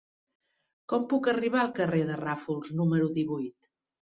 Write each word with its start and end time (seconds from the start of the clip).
Com 0.93 1.05
puc 1.11 1.29
arribar 1.35 1.61
al 1.65 1.71
carrer 1.81 2.01
de 2.09 2.17
Ràfols 2.25 2.73
número 2.81 3.13
divuit? 3.19 3.73